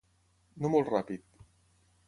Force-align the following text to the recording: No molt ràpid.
No 0.63 0.71
molt 0.77 0.91
ràpid. 0.95 1.27